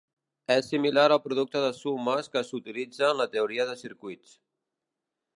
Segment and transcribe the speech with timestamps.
[0.53, 4.33] És similar al producte de sumes que s'utilitza en la teoria de circuits.